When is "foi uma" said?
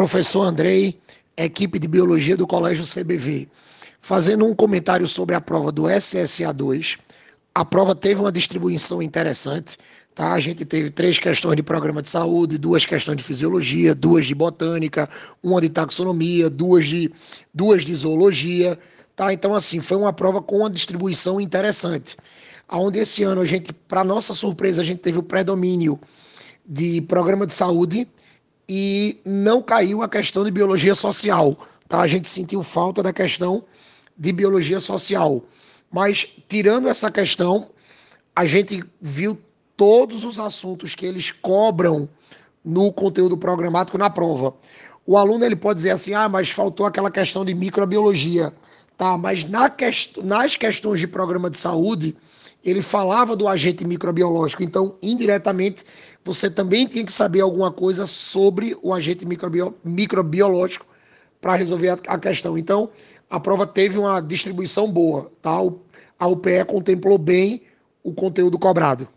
19.80-20.14